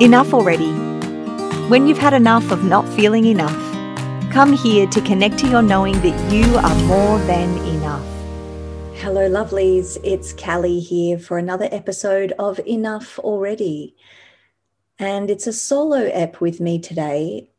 Enough 0.00 0.32
already. 0.32 0.70
When 1.68 1.88
you've 1.88 1.98
had 1.98 2.14
enough 2.14 2.52
of 2.52 2.62
not 2.62 2.88
feeling 2.90 3.24
enough, 3.24 4.32
come 4.32 4.52
here 4.52 4.86
to 4.86 5.00
connect 5.00 5.38
to 5.40 5.48
your 5.48 5.60
knowing 5.60 6.00
that 6.02 6.32
you 6.32 6.56
are 6.56 6.74
more 6.84 7.18
than 7.26 7.58
enough. 7.66 8.06
Hello, 8.94 9.28
lovelies. 9.28 9.98
It's 10.04 10.32
Callie 10.32 10.78
here 10.78 11.18
for 11.18 11.36
another 11.36 11.68
episode 11.72 12.32
of 12.38 12.60
Enough 12.64 13.18
Already. 13.18 13.96
And 15.00 15.30
it's 15.30 15.48
a 15.48 15.52
solo 15.52 16.08
ep 16.12 16.40
with 16.40 16.60
me 16.60 16.78
today. 16.78 17.50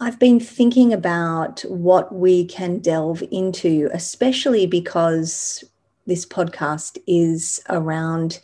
I've 0.00 0.18
been 0.18 0.40
thinking 0.40 0.92
about 0.92 1.60
what 1.60 2.12
we 2.12 2.44
can 2.44 2.80
delve 2.80 3.22
into, 3.30 3.88
especially 3.92 4.66
because 4.66 5.62
this 6.08 6.26
podcast 6.26 6.98
is 7.06 7.62
around 7.68 8.40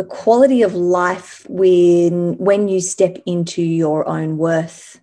the 0.00 0.06
quality 0.06 0.62
of 0.62 0.74
life 0.74 1.44
when 1.50 2.34
when 2.38 2.68
you 2.68 2.80
step 2.80 3.18
into 3.26 3.60
your 3.60 4.08
own 4.08 4.38
worth 4.38 4.98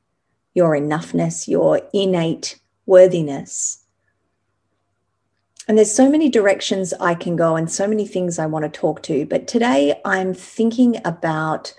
your 0.56 0.72
enoughness 0.72 1.48
your 1.48 1.80
innate 1.94 2.60
worthiness. 2.88 3.86
And 5.68 5.78
there's 5.78 5.94
so 5.94 6.10
many 6.10 6.30
directions 6.30 6.96
i 7.00 7.14
can 7.14 7.36
go 7.36 7.56
and 7.56 7.72
so 7.72 7.88
many 7.88 8.08
things 8.08 8.40
i 8.40 8.48
want 8.48 8.64
to 8.66 8.80
talk 8.80 9.04
to 9.04 9.28
but 9.28 9.48
today 9.48 10.02
i'm 10.04 10.34
thinking 10.34 11.00
about 11.06 11.76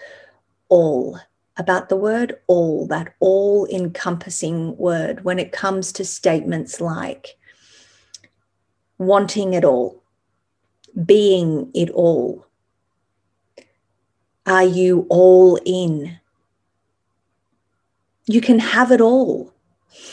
all 0.69 1.19
about 1.56 1.88
the 1.88 1.96
word 1.96 2.38
all 2.46 2.86
that 2.86 3.14
all 3.19 3.66
encompassing 3.66 4.77
word 4.77 5.24
when 5.24 5.41
it 5.41 5.50
comes 5.50 5.91
to 5.91 6.05
statements 6.05 6.80
like 6.80 7.36
wanting 8.98 9.55
it 9.55 9.64
all 9.64 10.05
being 11.05 11.69
it 11.74 11.91
all 11.91 12.47
are 14.48 14.64
you 14.64 15.06
all 15.08 15.58
in? 15.64 16.18
You 18.27 18.41
can 18.41 18.58
have 18.58 18.90
it 18.90 19.00
all. 19.00 19.52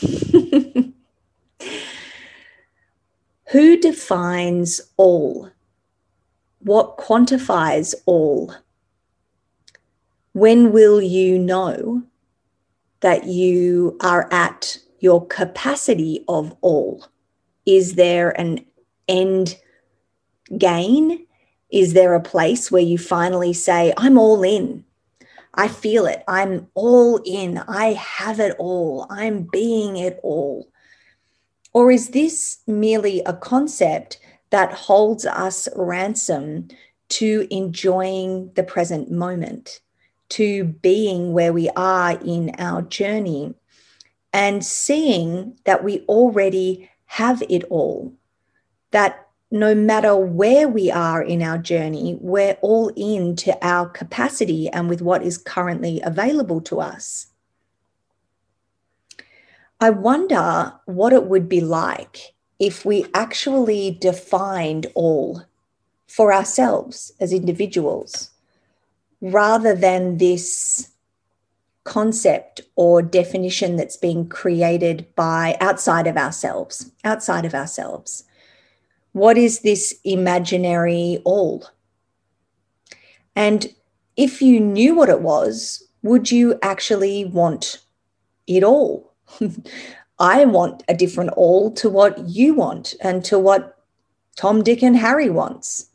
Who 3.50 3.76
defines 3.78 4.80
all? 4.96 5.50
What 6.60 6.98
quantifies 6.98 7.94
all? 8.04 8.54
When 10.32 10.72
will 10.72 11.00
you 11.00 11.38
know 11.38 12.02
that 13.00 13.24
you 13.24 13.96
are 14.00 14.28
at 14.32 14.76
your 15.00 15.26
capacity 15.26 16.24
of 16.28 16.54
all? 16.60 17.06
Is 17.64 17.94
there 17.94 18.38
an 18.38 18.64
end 19.08 19.56
gain? 20.58 21.25
Is 21.76 21.92
there 21.92 22.14
a 22.14 22.22
place 22.22 22.72
where 22.72 22.80
you 22.80 22.96
finally 22.96 23.52
say, 23.52 23.92
I'm 23.98 24.16
all 24.16 24.42
in? 24.42 24.82
I 25.52 25.68
feel 25.68 26.06
it. 26.06 26.24
I'm 26.26 26.68
all 26.72 27.20
in. 27.22 27.58
I 27.58 27.92
have 27.92 28.40
it 28.40 28.56
all. 28.58 29.06
I'm 29.10 29.42
being 29.42 29.98
it 29.98 30.18
all. 30.22 30.70
Or 31.74 31.90
is 31.90 32.08
this 32.08 32.60
merely 32.66 33.20
a 33.26 33.34
concept 33.34 34.18
that 34.48 34.72
holds 34.72 35.26
us 35.26 35.68
ransom 35.76 36.68
to 37.10 37.46
enjoying 37.50 38.52
the 38.54 38.62
present 38.62 39.10
moment, 39.10 39.80
to 40.30 40.64
being 40.64 41.34
where 41.34 41.52
we 41.52 41.68
are 41.76 42.12
in 42.24 42.52
our 42.56 42.80
journey, 42.80 43.52
and 44.32 44.64
seeing 44.64 45.58
that 45.64 45.84
we 45.84 46.06
already 46.08 46.88
have 47.04 47.42
it 47.50 47.64
all? 47.64 48.14
That 48.92 49.25
no 49.50 49.74
matter 49.74 50.16
where 50.16 50.68
we 50.68 50.90
are 50.90 51.22
in 51.22 51.42
our 51.42 51.58
journey, 51.58 52.18
we're 52.20 52.56
all 52.62 52.90
in 52.96 53.36
to 53.36 53.56
our 53.66 53.88
capacity 53.88 54.68
and 54.68 54.88
with 54.88 55.00
what 55.00 55.22
is 55.22 55.38
currently 55.38 56.00
available 56.02 56.60
to 56.62 56.80
us. 56.80 57.26
I 59.80 59.90
wonder 59.90 60.72
what 60.86 61.12
it 61.12 61.26
would 61.26 61.48
be 61.48 61.60
like 61.60 62.34
if 62.58 62.84
we 62.84 63.06
actually 63.14 63.90
defined 64.00 64.86
all 64.94 65.42
for 66.08 66.32
ourselves 66.32 67.12
as 67.20 67.32
individuals 67.32 68.30
rather 69.20 69.74
than 69.74 70.16
this 70.16 70.90
concept 71.84 72.62
or 72.74 73.00
definition 73.00 73.76
that's 73.76 73.96
being 73.96 74.28
created 74.28 75.06
by 75.14 75.56
outside 75.60 76.06
of 76.06 76.16
ourselves, 76.16 76.90
outside 77.04 77.44
of 77.44 77.54
ourselves 77.54 78.24
what 79.16 79.38
is 79.38 79.60
this 79.60 79.98
imaginary 80.04 81.22
all? 81.24 81.66
And 83.34 83.66
if 84.18 84.42
you 84.42 84.60
knew 84.60 84.94
what 84.94 85.08
it 85.08 85.22
was, 85.22 85.88
would 86.02 86.30
you 86.30 86.58
actually 86.60 87.24
want 87.24 87.78
it 88.46 88.62
all? 88.62 89.14
I 90.18 90.44
want 90.44 90.82
a 90.86 90.94
different 90.94 91.30
all 91.30 91.70
to 91.76 91.88
what 91.88 92.28
you 92.28 92.52
want 92.52 92.92
and 93.00 93.24
to 93.24 93.38
what 93.38 93.78
Tom, 94.36 94.62
Dick, 94.62 94.82
and 94.82 94.98
Harry 94.98 95.30
wants. 95.30 95.86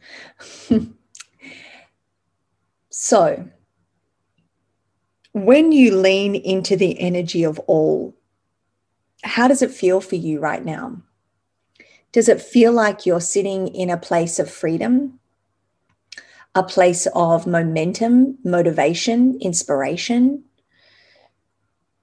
so, 2.89 3.47
when 5.33 5.71
you 5.71 5.95
lean 5.95 6.33
into 6.33 6.75
the 6.75 6.99
energy 6.99 7.43
of 7.43 7.59
all, 7.67 8.15
how 9.21 9.47
does 9.47 9.61
it 9.61 9.69
feel 9.69 10.01
for 10.01 10.15
you 10.15 10.39
right 10.39 10.65
now? 10.65 11.03
Does 12.11 12.27
it 12.27 12.41
feel 12.41 12.73
like 12.73 13.05
you're 13.05 13.21
sitting 13.21 13.67
in 13.69 13.89
a 13.89 13.97
place 13.97 14.37
of 14.37 14.49
freedom, 14.49 15.19
a 16.53 16.63
place 16.63 17.07
of 17.15 17.47
momentum, 17.47 18.37
motivation, 18.43 19.37
inspiration, 19.39 20.43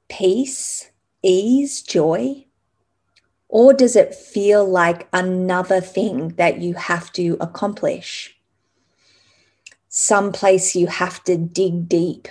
peace, 0.08 0.90
ease, 1.22 1.82
joy? 1.82 2.46
Or 3.48 3.72
does 3.72 3.96
it 3.96 4.14
feel 4.14 4.64
like 4.64 5.08
another 5.12 5.80
thing 5.80 6.30
that 6.36 6.58
you 6.60 6.74
have 6.74 7.12
to 7.12 7.36
accomplish? 7.40 8.38
Some 9.88 10.32
place 10.32 10.74
you 10.74 10.86
have 10.86 11.22
to 11.24 11.36
dig 11.36 11.88
deep 11.88 12.28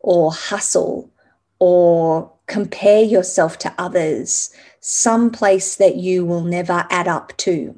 or 0.00 0.32
hustle 0.32 1.10
or 1.58 2.32
compare 2.46 3.02
yourself 3.02 3.58
to 3.58 3.74
others, 3.78 4.50
some 4.88 5.32
place 5.32 5.74
that 5.74 5.96
you 5.96 6.24
will 6.24 6.44
never 6.44 6.86
add 6.90 7.08
up 7.08 7.36
to. 7.36 7.74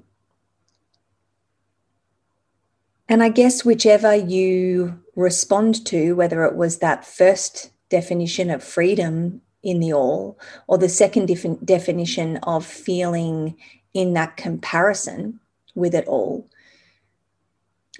And 3.08 3.22
I 3.22 3.30
guess 3.30 3.64
whichever 3.64 4.14
you 4.14 5.02
respond 5.16 5.86
to, 5.86 6.12
whether 6.12 6.44
it 6.44 6.54
was 6.54 6.78
that 6.78 7.06
first 7.06 7.70
definition 7.88 8.50
of 8.50 8.62
freedom 8.62 9.40
in 9.62 9.80
the 9.80 9.90
all, 9.90 10.38
or 10.66 10.76
the 10.76 10.90
second 10.90 11.28
def- 11.28 11.64
definition 11.64 12.36
of 12.42 12.66
feeling 12.66 13.56
in 13.94 14.12
that 14.12 14.36
comparison 14.36 15.40
with 15.74 15.94
it 15.94 16.06
all, 16.06 16.46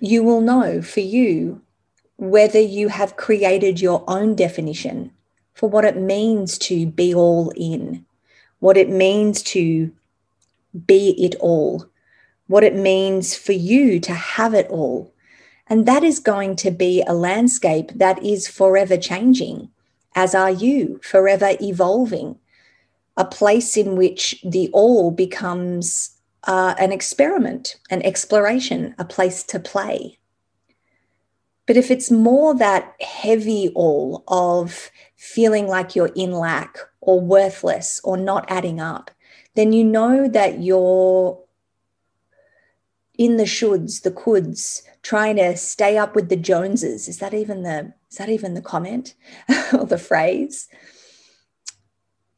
you 0.00 0.22
will 0.22 0.42
know 0.42 0.82
for 0.82 1.00
you 1.00 1.62
whether 2.19 2.60
you 2.60 2.88
have 2.88 3.16
created 3.16 3.80
your 3.80 4.04
own 4.06 4.34
definition 4.34 5.12
for 5.54 5.70
what 5.70 5.86
it 5.86 5.96
means 5.96 6.58
to 6.58 6.86
be 6.86 7.14
all 7.14 7.50
in, 7.56 8.04
what 8.60 8.76
it 8.76 8.88
means 8.88 9.42
to 9.42 9.92
be 10.86 11.10
it 11.22 11.34
all, 11.41 11.86
what 12.46 12.64
it 12.64 12.74
means 12.74 13.36
for 13.36 13.52
you 13.52 14.00
to 14.00 14.12
have 14.12 14.54
it 14.54 14.69
all. 14.69 15.12
And 15.69 15.86
that 15.86 16.02
is 16.02 16.19
going 16.19 16.56
to 16.56 16.70
be 16.70 17.02
a 17.02 17.12
landscape 17.12 17.92
that 17.94 18.22
is 18.22 18.48
forever 18.48 18.96
changing, 18.96 19.70
as 20.14 20.34
are 20.34 20.50
you, 20.50 21.00
forever 21.02 21.56
evolving, 21.60 22.38
a 23.16 23.24
place 23.24 23.76
in 23.76 23.96
which 23.96 24.41
the 24.44 24.70
all 24.72 25.10
becomes 25.10 26.19
uh, 26.44 26.75
an 26.78 26.92
experiment, 26.92 27.76
an 27.90 28.02
exploration, 28.02 28.94
a 28.98 29.04
place 29.04 29.42
to 29.44 29.60
play. 29.60 30.19
But 31.66 31.76
if 31.76 31.90
it's 31.90 32.11
more 32.11 32.54
that 32.54 32.94
heavy 33.02 33.70
all 33.75 34.25
of 34.26 34.90
feeling 35.16 35.66
like 35.66 35.94
you're 35.94 36.12
in 36.16 36.32
lack 36.32 36.78
or 37.08 37.19
worthless 37.19 38.02
or 38.05 38.19
not 38.19 38.44
adding 38.50 38.78
up, 38.78 39.10
then 39.55 39.72
you 39.72 39.82
know 39.82 40.28
that 40.28 40.60
you're 40.60 41.43
in 43.16 43.38
the 43.38 43.44
shoulds, 43.44 44.02
the 44.02 44.10
coulds, 44.10 44.82
trying 45.00 45.37
to 45.37 45.56
stay 45.56 45.96
up 45.96 46.14
with 46.14 46.28
the 46.28 46.37
Joneses. 46.37 47.08
Is 47.08 47.16
that 47.20 47.32
even 47.32 47.62
the 47.62 47.94
is 48.10 48.19
that 48.19 48.28
even 48.28 48.52
the 48.52 48.60
comment 48.60 49.14
or 49.72 49.87
the 49.87 49.96
phrase? 49.96 50.69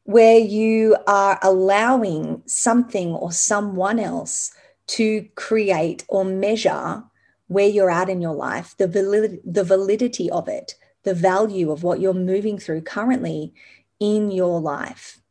Where 0.05 0.39
you 0.39 0.95
are 1.05 1.37
allowing 1.43 2.41
something 2.45 3.09
or 3.13 3.33
someone 3.33 3.99
else 3.99 4.53
to 4.87 5.27
create 5.35 6.05
or 6.07 6.23
measure 6.23 7.03
where 7.47 7.67
you're 7.67 7.91
at 7.91 8.07
in 8.07 8.21
your 8.21 8.35
life, 8.35 8.73
the 8.77 8.87
validity, 8.87 9.41
the 9.43 9.65
validity 9.65 10.31
of 10.31 10.47
it, 10.47 10.75
the 11.03 11.13
value 11.13 11.71
of 11.71 11.83
what 11.83 11.99
you're 11.99 12.13
moving 12.13 12.57
through 12.57 12.81
currently 12.81 13.53
in 14.01 14.31
your 14.31 14.59
life 14.59 15.21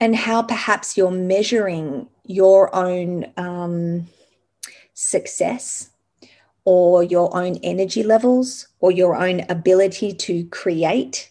and 0.00 0.16
how 0.16 0.42
perhaps 0.42 0.96
you're 0.96 1.12
measuring 1.12 2.08
your 2.24 2.74
own 2.74 3.24
um, 3.36 4.08
success 4.94 5.90
or 6.64 7.04
your 7.04 7.36
own 7.36 7.56
energy 7.62 8.02
levels 8.02 8.66
or 8.80 8.90
your 8.90 9.14
own 9.14 9.44
ability 9.48 10.12
to 10.12 10.44
create, 10.46 11.30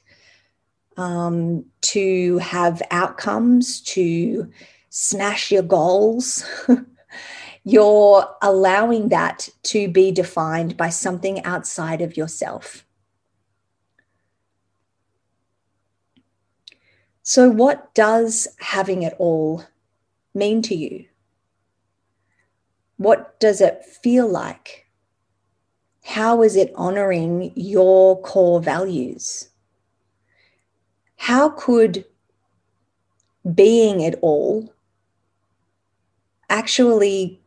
um, 0.96 1.66
to 1.82 2.38
have 2.38 2.82
outcomes, 2.92 3.82
to 3.82 4.50
smash 4.90 5.52
your 5.52 5.64
goals. 5.64 6.46
You're 7.64 8.26
allowing 8.42 9.10
that 9.10 9.50
to 9.64 9.88
be 9.88 10.12
defined 10.12 10.78
by 10.78 10.90
something 10.90 11.44
outside 11.44 12.02
of 12.02 12.16
yourself. 12.16 12.86
So, 17.34 17.50
what 17.50 17.94
does 17.94 18.46
having 18.60 19.04
it 19.04 19.16
all 19.18 19.64
mean 20.34 20.62
to 20.64 20.76
you? 20.76 21.06
What 22.98 23.40
does 23.40 23.62
it 23.62 23.86
feel 23.86 24.28
like? 24.28 24.86
How 26.04 26.44
is 26.44 26.58
it 26.58 26.74
honoring 26.76 27.54
your 27.56 28.22
core 28.22 28.60
values? 28.60 29.48
How 31.16 31.48
could 31.48 32.04
being 33.56 34.02
it 34.02 34.20
all 34.22 34.74
actually 36.50 37.40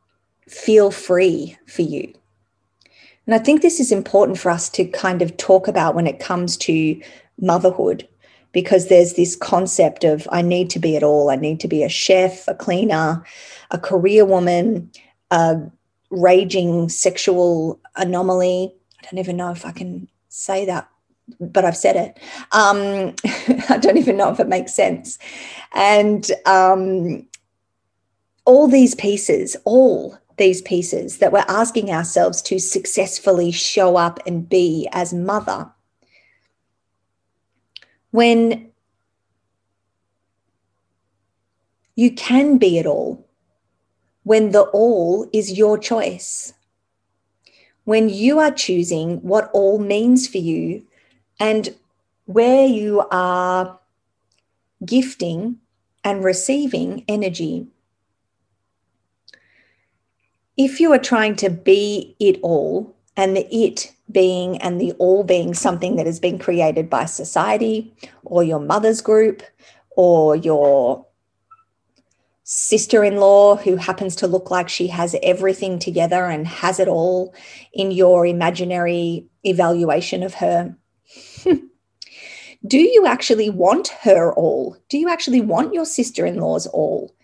feel 0.48 0.90
free 0.90 1.58
for 1.66 1.82
you? 1.82 2.10
And 3.26 3.34
I 3.34 3.38
think 3.38 3.60
this 3.60 3.80
is 3.80 3.92
important 3.92 4.38
for 4.38 4.50
us 4.50 4.70
to 4.70 4.86
kind 4.86 5.20
of 5.20 5.36
talk 5.36 5.68
about 5.68 5.94
when 5.94 6.06
it 6.06 6.20
comes 6.20 6.56
to 6.68 6.98
motherhood, 7.38 8.08
because 8.54 8.88
there's 8.88 9.14
this 9.14 9.36
concept 9.36 10.04
of 10.04 10.26
I 10.32 10.40
need 10.40 10.70
to 10.70 10.78
be 10.78 10.96
it 10.96 11.02
all. 11.02 11.28
I 11.28 11.36
need 11.36 11.60
to 11.60 11.68
be 11.68 11.82
a 11.82 11.88
chef, 11.90 12.48
a 12.48 12.54
cleaner, 12.54 13.22
a 13.70 13.78
career 13.78 14.24
woman, 14.24 14.90
a 15.30 15.60
raging 16.10 16.88
sexual 16.88 17.78
anomaly. 17.96 18.72
I 19.02 19.06
don't 19.10 19.18
even 19.18 19.36
know 19.36 19.50
if 19.50 19.66
I 19.66 19.72
can 19.72 20.08
say 20.28 20.64
that, 20.66 20.88
but 21.40 21.64
I've 21.64 21.76
said 21.76 21.96
it. 21.96 22.18
Um, 22.52 23.14
I 23.68 23.78
don't 23.78 23.98
even 23.98 24.16
know 24.16 24.30
if 24.30 24.40
it 24.40 24.48
makes 24.48 24.72
sense. 24.72 25.18
And 25.72 26.30
um, 26.46 27.26
all 28.44 28.68
these 28.68 28.94
pieces, 28.94 29.56
all 29.64 30.16
these 30.36 30.62
pieces 30.62 31.18
that 31.18 31.32
we're 31.32 31.44
asking 31.48 31.90
ourselves 31.90 32.40
to 32.42 32.60
successfully 32.60 33.50
show 33.50 33.96
up 33.96 34.20
and 34.26 34.48
be 34.48 34.88
as 34.92 35.12
mother. 35.12 35.70
When 38.14 38.70
you 41.96 42.12
can 42.12 42.58
be 42.58 42.78
it 42.78 42.86
all, 42.86 43.26
when 44.22 44.52
the 44.52 44.60
all 44.60 45.28
is 45.32 45.58
your 45.58 45.78
choice, 45.78 46.52
when 47.82 48.08
you 48.08 48.38
are 48.38 48.52
choosing 48.52 49.16
what 49.22 49.50
all 49.52 49.80
means 49.80 50.28
for 50.28 50.38
you 50.38 50.86
and 51.40 51.74
where 52.26 52.64
you 52.64 53.04
are 53.10 53.80
gifting 54.84 55.56
and 56.04 56.22
receiving 56.22 57.04
energy. 57.08 57.66
If 60.56 60.78
you 60.78 60.92
are 60.92 61.00
trying 61.00 61.34
to 61.36 61.50
be 61.50 62.14
it 62.20 62.38
all, 62.42 62.94
and 63.16 63.36
the 63.36 63.52
it 63.52 63.93
being 64.10 64.58
and 64.58 64.80
the 64.80 64.92
all 64.92 65.24
being 65.24 65.54
something 65.54 65.96
that 65.96 66.06
has 66.06 66.20
been 66.20 66.38
created 66.38 66.90
by 66.90 67.04
society 67.04 67.94
or 68.24 68.42
your 68.42 68.60
mother's 68.60 69.00
group 69.00 69.42
or 69.90 70.36
your 70.36 71.06
sister 72.44 73.02
in 73.02 73.16
law 73.16 73.56
who 73.56 73.76
happens 73.76 74.14
to 74.14 74.26
look 74.26 74.50
like 74.50 74.68
she 74.68 74.86
has 74.88 75.16
everything 75.22 75.78
together 75.78 76.26
and 76.26 76.46
has 76.46 76.78
it 76.78 76.88
all 76.88 77.34
in 77.72 77.90
your 77.90 78.26
imaginary 78.26 79.26
evaluation 79.44 80.22
of 80.22 80.34
her. 80.34 80.76
Do 82.66 82.78
you 82.78 83.06
actually 83.06 83.50
want 83.50 83.88
her 84.02 84.32
all? 84.34 84.76
Do 84.88 84.98
you 84.98 85.08
actually 85.08 85.40
want 85.40 85.74
your 85.74 85.86
sister 85.86 86.24
in 86.26 86.38
law's 86.38 86.66
all? 86.66 87.14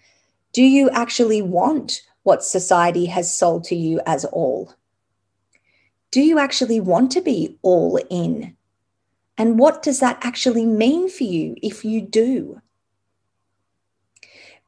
Do 0.53 0.63
you 0.63 0.91
actually 0.91 1.43
want 1.43 2.03
what 2.23 2.45
society 2.45 3.07
has 3.07 3.37
sold 3.37 3.65
to 3.65 3.77
you 3.77 4.01
as 4.07 4.25
all? 4.27 4.75
Do 6.11 6.21
you 6.21 6.39
actually 6.39 6.81
want 6.81 7.11
to 7.13 7.21
be 7.21 7.59
all 7.63 7.99
in? 8.11 8.57
And 9.39 9.59
what 9.59 9.83
does 9.83 10.01
that 10.01 10.19
actually 10.23 10.67
mean 10.67 11.09
for 11.09 11.25
you 11.25 11.55
if 11.63 11.85
you 11.85 12.01
do? 12.01 12.61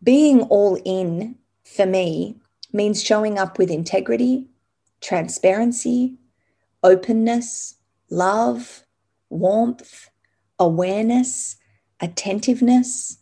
Being 0.02 0.42
all 0.42 0.80
in 0.84 1.36
for 1.64 1.86
me 1.86 2.36
means 2.72 3.02
showing 3.02 3.38
up 3.38 3.58
with 3.58 3.70
integrity, 3.70 4.46
transparency, 5.00 6.14
openness, 6.82 7.76
love, 8.08 8.84
warmth, 9.28 10.08
awareness, 10.58 11.56
attentiveness, 12.00 13.18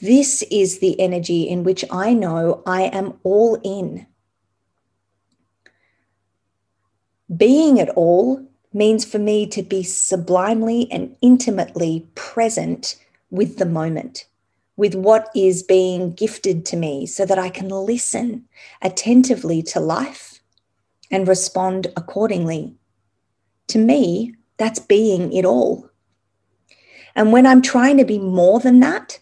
this 0.00 0.42
is 0.50 0.78
the 0.78 0.98
energy 0.98 1.42
in 1.42 1.62
which 1.62 1.84
I 1.90 2.14
know 2.14 2.62
I 2.64 2.84
am 2.84 3.18
all 3.22 3.60
in. 3.62 4.06
Being 7.36 7.76
it 7.76 7.88
all 7.90 8.44
means 8.72 9.04
for 9.04 9.18
me 9.18 9.46
to 9.48 9.62
be 9.62 9.82
sublimely 9.82 10.90
and 10.90 11.16
intimately 11.22 12.08
present 12.14 12.96
with 13.30 13.58
the 13.58 13.66
moment, 13.66 14.26
with 14.76 14.94
what 14.94 15.30
is 15.34 15.62
being 15.62 16.12
gifted 16.12 16.66
to 16.66 16.76
me, 16.76 17.06
so 17.06 17.24
that 17.24 17.38
I 17.38 17.48
can 17.48 17.68
listen 17.68 18.48
attentively 18.82 19.62
to 19.64 19.80
life 19.80 20.40
and 21.10 21.28
respond 21.28 21.88
accordingly. 21.96 22.74
To 23.68 23.78
me, 23.78 24.34
that's 24.56 24.80
being 24.80 25.32
it 25.32 25.44
all. 25.44 25.88
And 27.14 27.32
when 27.32 27.46
I'm 27.46 27.62
trying 27.62 27.98
to 27.98 28.04
be 28.04 28.18
more 28.18 28.60
than 28.60 28.80
that, 28.80 29.20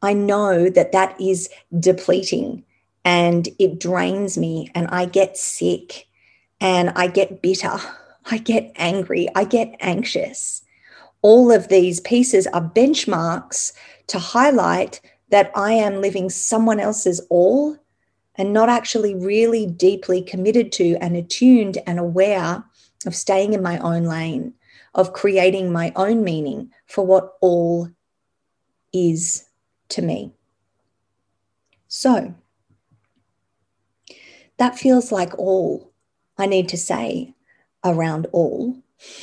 I 0.00 0.12
know 0.14 0.68
that 0.70 0.92
that 0.92 1.20
is 1.20 1.48
depleting 1.78 2.64
and 3.04 3.48
it 3.58 3.78
drains 3.78 4.36
me 4.38 4.70
and 4.74 4.88
I 4.88 5.04
get 5.04 5.36
sick 5.36 6.06
and 6.62 6.90
I 6.90 7.08
get 7.08 7.42
bitter. 7.42 7.76
I 8.30 8.38
get 8.38 8.70
angry. 8.76 9.28
I 9.34 9.42
get 9.42 9.74
anxious. 9.80 10.62
All 11.20 11.50
of 11.50 11.66
these 11.66 11.98
pieces 12.00 12.46
are 12.46 12.62
benchmarks 12.62 13.72
to 14.06 14.20
highlight 14.20 15.00
that 15.30 15.50
I 15.56 15.72
am 15.72 16.00
living 16.00 16.30
someone 16.30 16.78
else's 16.78 17.20
all 17.30 17.76
and 18.36 18.52
not 18.52 18.68
actually 18.68 19.14
really 19.14 19.66
deeply 19.66 20.22
committed 20.22 20.70
to 20.72 20.94
and 21.00 21.16
attuned 21.16 21.78
and 21.84 21.98
aware 21.98 22.64
of 23.06 23.14
staying 23.16 23.54
in 23.54 23.62
my 23.62 23.78
own 23.78 24.04
lane, 24.04 24.54
of 24.94 25.12
creating 25.12 25.72
my 25.72 25.92
own 25.96 26.22
meaning 26.22 26.70
for 26.86 27.04
what 27.04 27.32
all 27.40 27.90
is 28.92 29.48
to 29.88 30.00
me. 30.00 30.32
So 31.88 32.36
that 34.58 34.78
feels 34.78 35.10
like 35.10 35.36
all 35.36 35.91
I 36.42 36.46
need 36.46 36.68
to 36.70 36.76
say 36.76 37.34
around 37.84 38.26
all. 38.32 38.76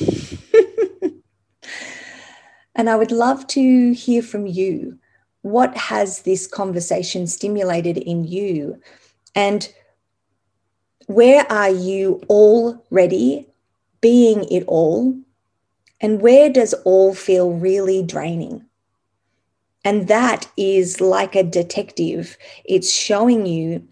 and 2.74 2.88
I 2.88 2.96
would 2.96 3.12
love 3.12 3.46
to 3.48 3.92
hear 3.92 4.22
from 4.22 4.46
you. 4.46 4.98
What 5.42 5.76
has 5.76 6.22
this 6.22 6.46
conversation 6.46 7.26
stimulated 7.26 7.98
in 7.98 8.24
you? 8.24 8.80
And 9.34 9.70
where 11.08 11.44
are 11.52 11.68
you 11.68 12.22
already 12.30 13.46
being 14.00 14.44
it 14.50 14.64
all? 14.66 15.14
And 16.00 16.22
where 16.22 16.48
does 16.48 16.72
all 16.86 17.12
feel 17.12 17.52
really 17.52 18.02
draining? 18.02 18.64
And 19.84 20.08
that 20.08 20.50
is 20.56 21.02
like 21.02 21.36
a 21.36 21.42
detective. 21.42 22.38
It's 22.64 22.90
showing 22.90 23.44
you 23.44 23.86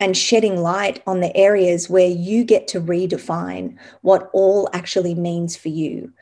and 0.00 0.16
shedding 0.16 0.56
light 0.62 1.02
on 1.06 1.20
the 1.20 1.36
areas 1.36 1.90
where 1.90 2.08
you 2.08 2.44
get 2.44 2.68
to 2.68 2.80
redefine 2.80 3.76
what 4.02 4.30
all 4.32 4.68
actually 4.72 5.14
means 5.14 5.56
for 5.56 5.68
you, 5.68 6.12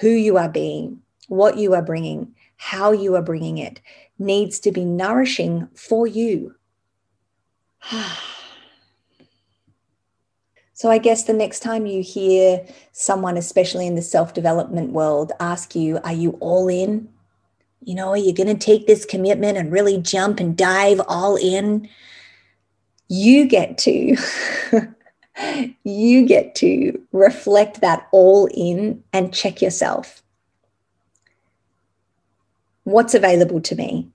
who 0.00 0.08
you 0.08 0.36
are 0.36 0.48
being, 0.48 1.00
what 1.28 1.58
you 1.58 1.74
are 1.74 1.82
bringing, 1.82 2.34
how 2.56 2.92
you 2.92 3.14
are 3.14 3.22
bringing 3.22 3.58
it 3.58 3.80
needs 4.18 4.58
to 4.60 4.72
be 4.72 4.84
nourishing 4.84 5.68
for 5.74 6.06
you. 6.06 6.54
so, 10.72 10.90
I 10.90 10.96
guess 10.98 11.24
the 11.24 11.34
next 11.34 11.60
time 11.60 11.84
you 11.86 12.02
hear 12.02 12.66
someone, 12.92 13.36
especially 13.36 13.86
in 13.86 13.94
the 13.94 14.02
self 14.02 14.32
development 14.32 14.92
world, 14.92 15.32
ask 15.38 15.74
you, 15.74 15.98
Are 16.04 16.14
you 16.14 16.30
all 16.40 16.68
in? 16.68 17.10
you 17.86 17.94
know, 17.94 18.08
are 18.08 18.16
you're 18.16 18.34
going 18.34 18.48
to 18.48 18.54
take 18.54 18.86
this 18.86 19.04
commitment 19.04 19.56
and 19.56 19.72
really 19.72 19.98
jump 19.98 20.40
and 20.40 20.56
dive 20.56 21.00
all 21.06 21.36
in. 21.36 21.88
You 23.08 23.46
get 23.46 23.78
to 23.78 24.16
you 25.84 26.26
get 26.26 26.54
to 26.56 27.00
reflect 27.12 27.80
that 27.80 28.08
all 28.12 28.48
in 28.52 29.02
and 29.12 29.34
check 29.34 29.62
yourself. 29.62 30.22
What's 32.84 33.14
available 33.14 33.60
to 33.62 33.74
me? 33.74 34.08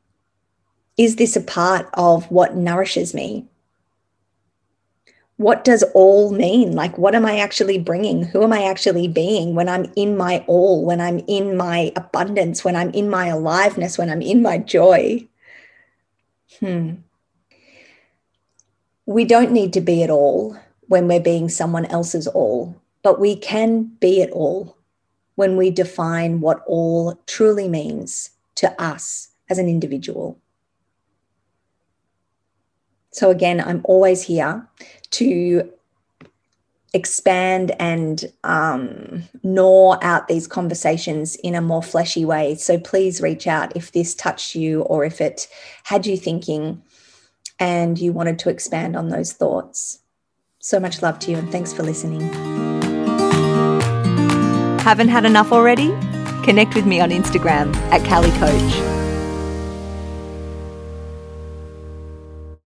Is 0.97 1.15
this 1.15 1.35
a 1.35 1.41
part 1.41 1.89
of 1.93 2.29
what 2.29 2.55
nourishes 2.55 3.13
me? 3.13 3.47
what 5.41 5.63
does 5.63 5.83
all 5.95 6.31
mean? 6.31 6.73
Like, 6.73 6.97
what 6.99 7.15
am 7.15 7.25
I 7.25 7.39
actually 7.39 7.79
bringing? 7.79 8.23
Who 8.23 8.43
am 8.43 8.53
I 8.53 8.63
actually 8.63 9.07
being 9.07 9.55
when 9.55 9.67
I'm 9.67 9.91
in 9.95 10.15
my 10.15 10.43
all, 10.47 10.85
when 10.85 11.01
I'm 11.01 11.19
in 11.27 11.57
my 11.57 11.91
abundance, 11.95 12.63
when 12.63 12.75
I'm 12.75 12.91
in 12.91 13.09
my 13.09 13.27
aliveness, 13.27 13.97
when 13.97 14.11
I'm 14.11 14.21
in 14.21 14.43
my 14.43 14.59
joy? 14.59 15.27
Hmm. 16.59 16.93
We 19.11 19.25
don't 19.25 19.51
need 19.51 19.73
to 19.73 19.81
be 19.81 20.03
it 20.03 20.09
all 20.09 20.57
when 20.87 21.05
we're 21.05 21.19
being 21.19 21.49
someone 21.49 21.83
else's 21.87 22.27
all, 22.27 22.81
but 23.03 23.19
we 23.19 23.35
can 23.35 23.83
be 23.99 24.21
it 24.21 24.29
all 24.31 24.77
when 25.35 25.57
we 25.57 25.69
define 25.69 26.39
what 26.39 26.63
all 26.65 27.19
truly 27.27 27.67
means 27.67 28.29
to 28.55 28.81
us 28.81 29.27
as 29.49 29.57
an 29.57 29.67
individual. 29.67 30.39
So, 33.11 33.29
again, 33.29 33.59
I'm 33.59 33.81
always 33.83 34.23
here 34.23 34.65
to 35.09 35.69
expand 36.93 37.73
and 37.79 38.31
um, 38.45 39.23
gnaw 39.43 39.99
out 40.01 40.29
these 40.29 40.47
conversations 40.47 41.35
in 41.35 41.53
a 41.53 41.61
more 41.61 41.83
fleshy 41.83 42.23
way. 42.23 42.55
So, 42.55 42.79
please 42.79 43.19
reach 43.19 43.45
out 43.45 43.75
if 43.75 43.91
this 43.91 44.15
touched 44.15 44.55
you 44.55 44.83
or 44.83 45.03
if 45.03 45.19
it 45.19 45.49
had 45.83 46.05
you 46.05 46.15
thinking 46.15 46.81
and 47.61 47.99
you 47.99 48.11
wanted 48.11 48.39
to 48.39 48.49
expand 48.49 48.97
on 48.97 49.09
those 49.09 49.33
thoughts. 49.33 49.99
So 50.59 50.79
much 50.79 51.03
love 51.03 51.19
to 51.19 51.31
you 51.31 51.37
and 51.37 51.51
thanks 51.51 51.71
for 51.71 51.83
listening. 51.83 52.21
Haven't 54.79 55.09
had 55.09 55.25
enough 55.25 55.51
already? 55.51 55.89
Connect 56.43 56.73
with 56.73 56.87
me 56.87 56.99
on 56.99 57.11
Instagram 57.11 57.73
at 57.91 58.03
Cali 58.03 58.31
Coach. 58.31 59.00